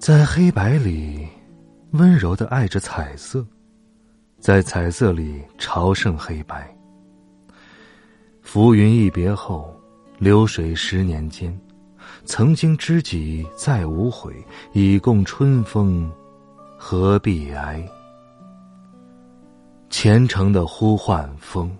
[0.00, 1.28] 在黑白里，
[1.90, 3.46] 温柔的爱着彩色，
[4.38, 6.74] 在彩色里朝圣黑白。
[8.40, 9.78] 浮云一别后，
[10.16, 11.54] 流水十年间，
[12.24, 14.34] 曾经知己再无悔，
[14.72, 16.10] 已共春风，
[16.78, 17.86] 何必哀？
[19.90, 21.70] 虔诚的呼唤风，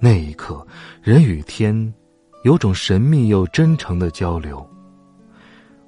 [0.00, 0.66] 那一刻，
[1.02, 1.94] 人与天
[2.42, 4.68] 有种神秘又真诚的交流。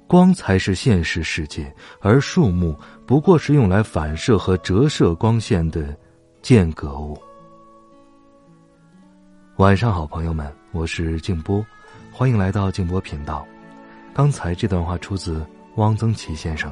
[0.09, 5.95] 光才是现实世界，而树木不过是用来反射和折射光线的
[6.41, 7.15] 间隔物。
[9.57, 11.63] 晚上好，朋友们，我是静波，
[12.11, 13.45] 欢迎来到静波频道。
[14.11, 16.71] 刚才这段话出自汪曾祺先生。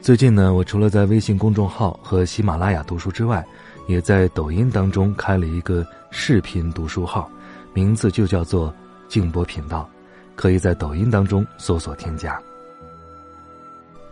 [0.00, 3.44] 最近呢，我除了在微信公众号和喜马拉雅读书之外，
[3.88, 7.28] 也在抖音当中开了一个视频读书号，
[7.72, 8.72] 名字就叫做
[9.08, 9.90] 静波频道。
[10.34, 12.40] 可以在抖音当中搜索添加。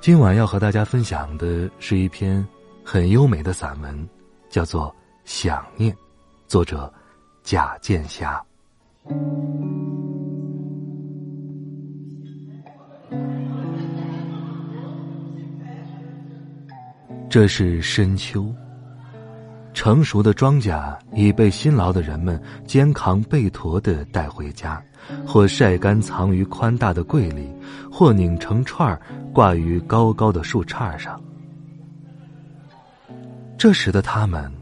[0.01, 2.45] 今晚要和大家分享的是一篇
[2.85, 4.09] 很优美的散文，
[4.51, 4.89] 叫做
[5.25, 5.93] 《想念》，
[6.49, 6.93] 作者
[7.43, 8.43] 贾建霞。
[17.31, 18.53] 这是深秋。
[19.75, 24.83] 成熟的庄稼已被辛劳的人们肩扛背驮的带回家，
[25.27, 27.49] 或晒干藏于宽大的柜里，
[27.91, 29.01] 或拧成串儿
[29.33, 31.21] 挂于高高的树杈上。
[33.57, 34.53] 这时的他们，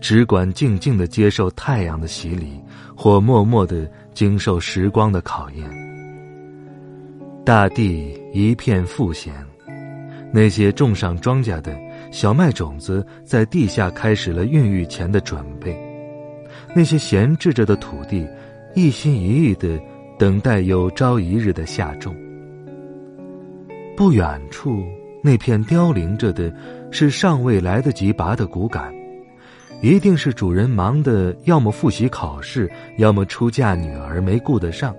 [0.00, 2.60] 只管静静的接受太阳的洗礼，
[2.94, 5.68] 或默默的经受时光的考验。
[7.44, 9.34] 大地一片复闲，
[10.32, 11.76] 那些种上庄稼的。
[12.10, 15.76] 小麦种子在地下开始了孕育前的准备，
[16.74, 18.26] 那些闲置着的土地，
[18.74, 19.80] 一心一意的
[20.18, 22.14] 等待有朝一日的下种。
[23.96, 24.82] 不远处
[25.22, 26.52] 那片凋零着的，
[26.90, 28.92] 是尚未来得及拔的骨杆，
[29.80, 34.96] 一定是主人忙的要么复习考试，要么出嫁女儿没顾得上，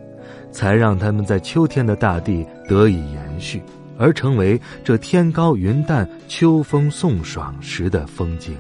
[0.52, 3.62] 才让他们在秋天的大地得以延续。
[4.02, 8.58] 而成为这天高云淡、秋风送爽时的风景。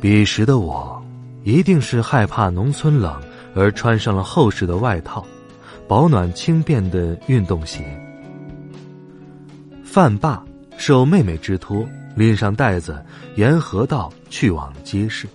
[0.00, 1.04] 彼时的我，
[1.42, 3.20] 一定是害怕农村冷，
[3.54, 5.22] 而穿上了厚实的外套，
[5.86, 7.84] 保暖轻便的运动鞋。
[9.84, 10.42] 饭罢，
[10.78, 11.86] 受妹妹之托，
[12.16, 13.04] 拎上袋子，
[13.36, 15.28] 沿河道去往街市。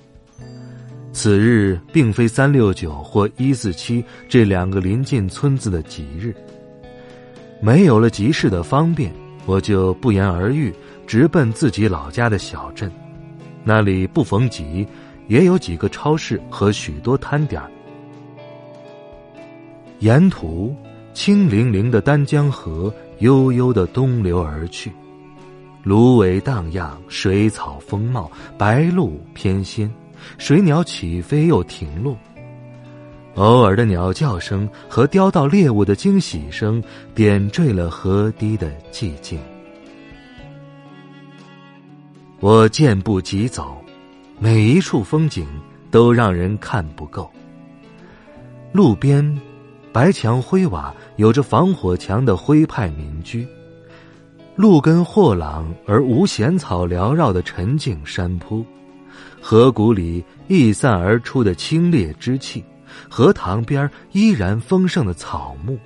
[1.14, 6.34] 此日并非三六九或一四七这两个临近村子的吉日。
[7.62, 9.12] 没有了集市的方便，
[9.46, 10.74] 我就不言而喻，
[11.06, 12.90] 直奔自己老家的小镇。
[13.64, 14.88] 那里不逢集，
[15.28, 17.62] 也有几个超市和许多摊点
[20.00, 20.74] 沿途，
[21.14, 24.90] 清凌凌的丹江河悠悠的东流而去，
[25.84, 29.90] 芦苇荡漾，水草丰茂，白鹭翩跹，
[30.38, 32.18] 水鸟起飞又停落。
[33.36, 36.84] 偶尔的鸟叫声和叼到猎物的惊喜声，
[37.16, 39.40] 点缀了河堤的寂静。
[42.42, 43.78] 我健步疾走，
[44.40, 45.48] 每一处风景
[45.92, 47.30] 都让人看不够。
[48.72, 49.40] 路边，
[49.94, 53.46] 白墙灰瓦，有着防火墙的徽派民居；
[54.56, 58.64] 路根豁朗而无闲草缭绕的沉静山坡；
[59.42, 62.64] 河谷里溢散而出的清冽之气。
[63.08, 65.78] 荷塘边依然丰盛的草木，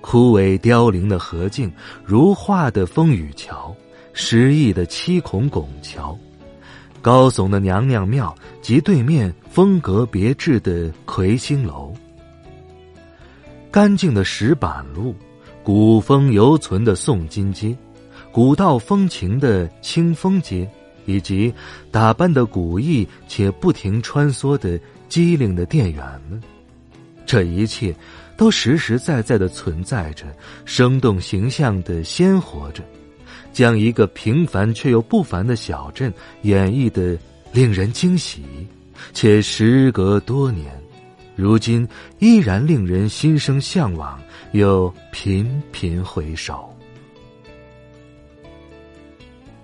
[0.00, 1.72] 枯萎凋零的河径，
[2.04, 3.74] 如画的风雨桥，
[4.12, 6.16] 诗意的七孔拱桥，
[7.02, 11.92] 高耸的娘娘庙及对面风格别致的魁星楼，
[13.70, 15.14] 干净的石板路，
[15.62, 17.76] 古风犹存的宋金街，
[18.30, 20.68] 古道风情的清风街，
[21.04, 21.52] 以及
[21.90, 24.78] 打扮的古意且不停穿梭的。
[25.08, 26.40] 机灵的店员们，
[27.24, 27.94] 这一切
[28.36, 30.26] 都实实在在的存在着，
[30.64, 32.82] 生动形象的鲜活着，
[33.52, 36.12] 将一个平凡却又不凡的小镇
[36.42, 37.18] 演绎的
[37.52, 38.42] 令人惊喜，
[39.12, 40.70] 且时隔多年，
[41.34, 41.86] 如今
[42.18, 44.20] 依然令人心生向往，
[44.52, 46.72] 又频频回首。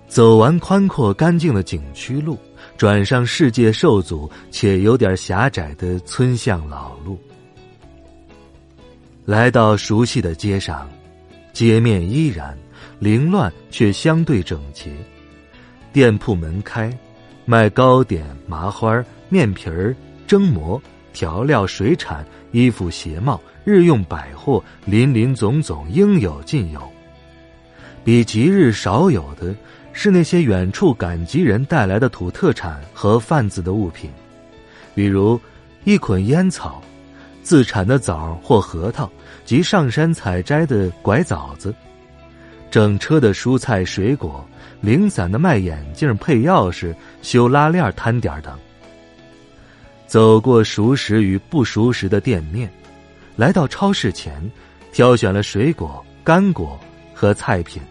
[0.07, 2.37] 走完宽阔干净的景区路，
[2.83, 7.17] 转上世界受阻且有点狭窄的村巷老路，
[9.23, 10.85] 来到熟悉的街上，
[11.53, 12.57] 街面依然
[12.99, 14.91] 凌乱却相对整洁，
[15.93, 16.91] 店铺门开，
[17.45, 19.95] 卖糕点、麻花、面皮儿、
[20.27, 20.81] 蒸馍、
[21.13, 26.81] 调料、水产、衣服、鞋帽、日用百货，林林总总，应有尽有。
[28.03, 29.55] 比吉日少有的。
[29.93, 34.09] 是那些远处赶集人带来的土特产和贩子的物品，
[34.93, 35.39] 比如
[35.85, 36.81] 一捆烟草、
[37.43, 39.09] 自产的枣或核桃
[39.45, 41.73] 及上山采摘的拐枣子、
[42.71, 44.45] 整车的蔬菜水果、
[44.81, 48.57] 零散的卖眼镜、配钥匙、修拉链摊点等。
[50.07, 52.69] 走过熟食与不熟食的店面，
[53.35, 54.51] 来到超市前，
[54.91, 56.79] 挑选了水果、干果
[57.13, 57.81] 和菜品，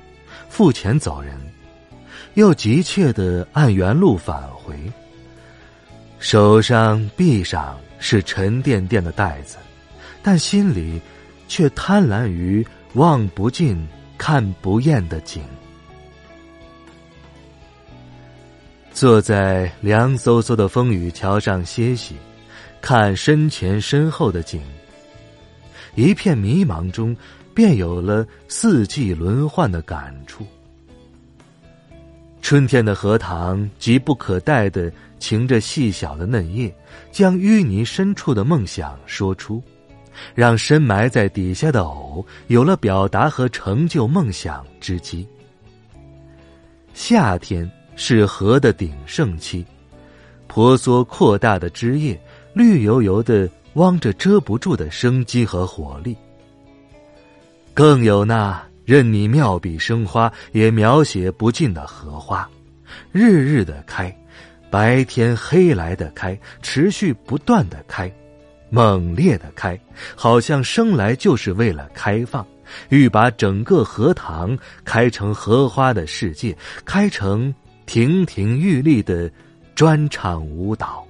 [0.49, 1.35] 付钱走人。
[2.35, 4.75] 又急切的按原路返回，
[6.19, 9.59] 手上臂上是沉甸甸的袋子，
[10.23, 11.01] 但心里
[11.47, 13.87] 却贪婪于望不尽、
[14.17, 15.43] 看不厌的景。
[18.95, 22.17] 坐在凉飕飕的风雨桥上歇息，
[22.81, 24.63] 看身前身后的景，
[25.95, 27.15] 一片迷茫中，
[27.53, 30.47] 便有了四季轮换的感触。
[32.43, 36.75] 春天的荷塘急不可待的擎着细小的嫩叶，
[37.13, 39.63] 将淤泥深处的梦想说出，
[40.35, 45.27] 让深埋在底下的藕有了表达和成就梦想之机。
[46.93, 49.65] 夏天是荷的鼎盛期，
[50.49, 52.21] 婆娑扩大的枝叶，
[52.53, 56.17] 绿油油的汪着遮不住的生机和活力，
[57.73, 58.61] 更有那。
[58.85, 62.49] 任你妙笔生花，也描写不尽的荷花，
[63.11, 64.15] 日日的开，
[64.71, 68.13] 白天黑来的开，持续不断的开，
[68.71, 69.79] 猛烈的开，
[70.17, 72.47] 好像生来就是为了开放，
[72.89, 77.55] 欲把整个荷塘开成荷花的世界，开成
[77.87, 79.31] 亭亭玉立的
[79.75, 81.07] 专场舞蹈。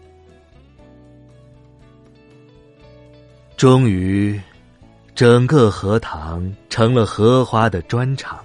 [3.57, 4.41] 终于。
[5.15, 8.39] 整个荷塘成了荷花的专场，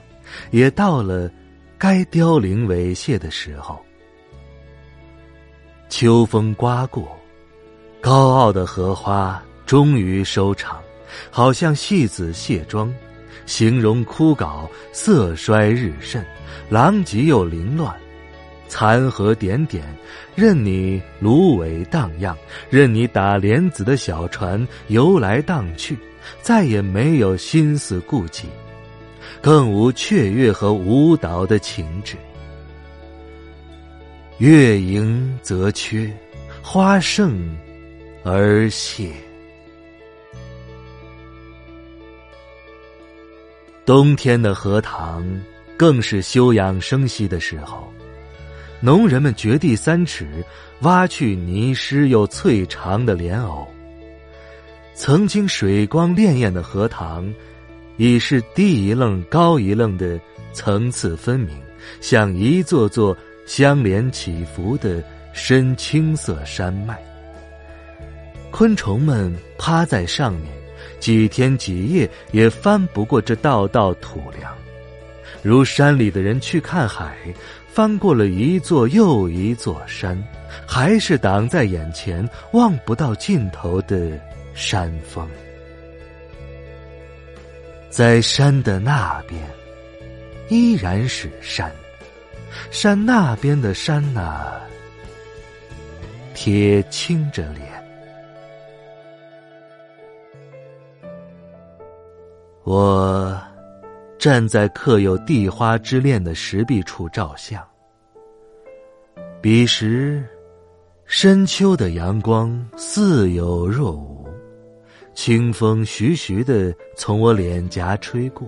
[0.51, 1.31] 也到了
[1.77, 3.79] 该凋零猥亵的时候。
[5.87, 7.17] 秋风刮过，
[8.01, 10.81] 高傲的荷花终于收场，
[11.31, 12.93] 好像戏子卸妆，
[13.45, 16.23] 形容枯槁，色衰日甚，
[16.69, 17.95] 狼藉又凌乱，
[18.67, 19.85] 残荷点点，
[20.35, 22.37] 任你芦苇荡漾，
[22.69, 25.97] 任你打莲子的小船游来荡去。
[26.41, 28.47] 再也没有心思顾忌，
[29.41, 32.15] 更无雀跃和舞蹈的情致。
[34.39, 36.11] 月盈则缺，
[36.61, 37.57] 花盛
[38.23, 39.11] 而谢。
[43.83, 45.25] 冬天的荷塘
[45.77, 47.91] 更是休养生息的时候，
[48.81, 50.45] 农人们掘地三尺，
[50.81, 53.67] 挖去泥湿又脆长的莲藕。
[54.97, 57.31] 曾经水光潋滟的荷塘，
[57.97, 60.19] 已是低一愣高一愣的
[60.53, 61.55] 层次分明，
[62.01, 66.99] 像一座座相连起伏的深青色山脉。
[68.49, 70.51] 昆虫们趴在上面，
[70.99, 74.51] 几天几夜也翻不过这道道土梁，
[75.43, 77.15] 如山里的人去看海，
[77.67, 80.21] 翻过了一座又一座山，
[80.65, 84.19] 还是挡在眼前，望不到尽头的。
[84.59, 85.29] 山峰，
[87.91, 89.39] 在山的那边，
[90.49, 91.71] 依然是山。
[92.71, 94.59] 山那边的山呐，
[96.33, 97.67] 铁青着脸。
[102.63, 103.39] 我
[104.17, 107.63] 站在刻有地花之恋的石壁处照相。
[109.39, 110.25] 彼时，
[111.05, 114.26] 深秋的阳光似有若无。
[115.17, 118.47] 清风徐徐的从我脸颊吹过，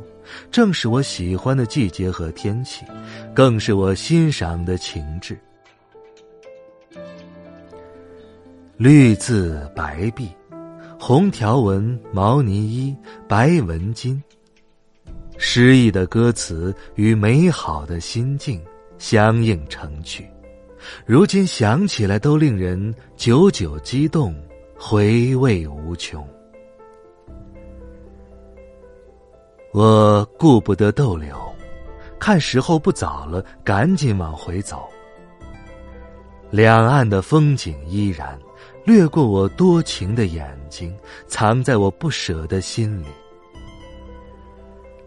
[0.51, 2.85] 正是我喜欢的季节和天气，
[3.33, 5.35] 更是我欣赏的情致。
[8.77, 10.29] 绿字白壁，
[10.99, 12.95] 红条纹毛呢衣，
[13.27, 14.21] 白纹巾。
[15.39, 18.61] 诗意的歌词与美好的心境
[18.99, 20.23] 相映成趣，
[21.03, 24.35] 如今想起来都令人久久激动。
[24.81, 26.25] 回味无穷。
[29.71, 31.37] 我顾不得逗留，
[32.19, 34.89] 看时候不早了，赶紧往回走。
[36.49, 38.37] 两岸的风景依然，
[38.83, 40.97] 掠过我多情的眼睛，
[41.27, 43.05] 藏在我不舍的心里。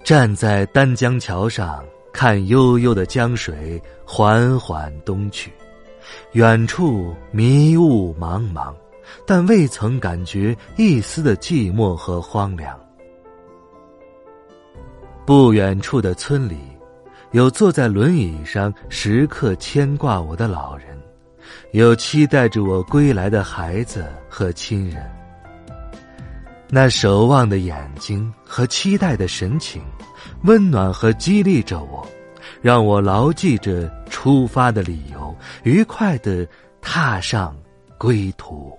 [0.05, 5.53] 站在丹江桥上，看悠悠的江水缓缓东去，
[6.33, 8.73] 远处迷雾茫茫，
[9.27, 12.79] 但未曾感觉一丝的寂寞和荒凉。
[15.35, 16.59] 不远处的村里，
[17.31, 20.89] 有坐在轮椅上时刻牵挂我的老人，
[21.71, 25.11] 有期待着我归来的孩子和亲人。
[26.69, 29.81] 那守望的眼睛和期待的神情，
[30.43, 32.07] 温暖和激励着我，
[32.61, 36.47] 让我牢记着出发的理由，愉快的
[36.83, 37.57] 踏上
[37.97, 38.71] 归途。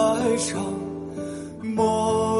[0.00, 0.62] 爱上
[1.62, 2.39] 梦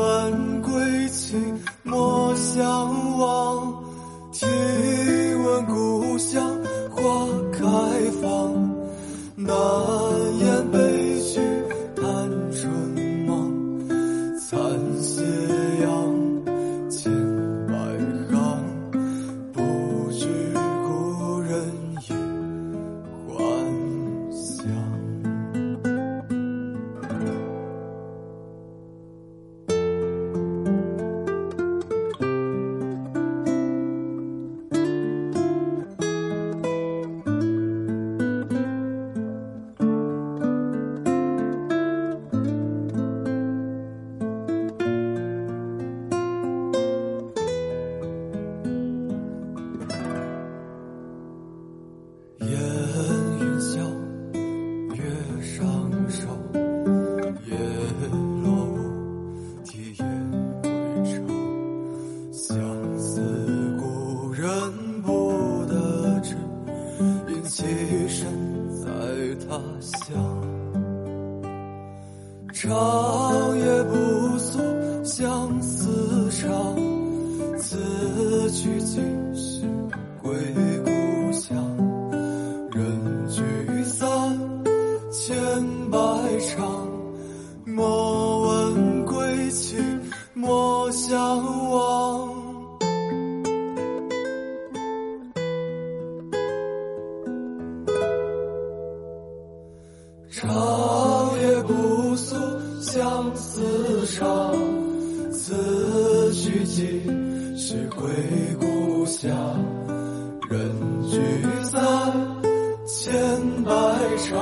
[112.86, 113.70] 千百
[114.18, 114.38] 场，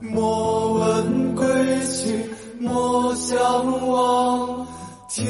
[0.00, 1.46] 莫问归
[1.86, 2.20] 期，
[2.58, 4.66] 莫相忘。
[5.08, 5.24] 听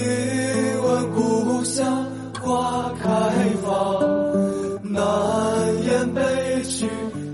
[0.82, 2.06] 闻故乡
[2.42, 3.08] 花开
[3.62, 4.00] 放，
[4.82, 5.02] 南
[5.84, 6.88] 雁北去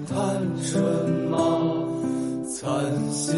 [0.08, 0.16] 叹
[0.62, 0.82] 春
[1.30, 1.38] 忙。
[2.44, 3.32] 残歇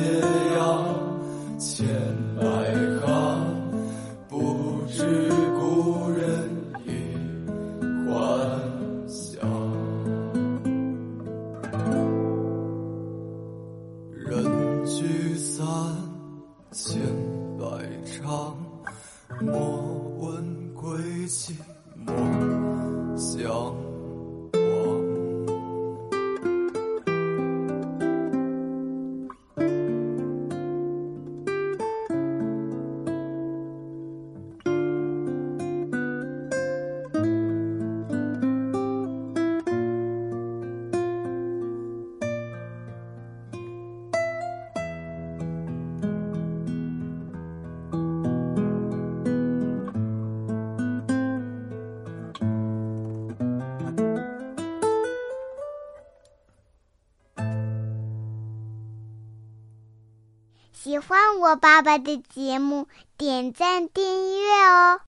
[61.56, 65.00] 爸爸的节目，点赞订阅哦。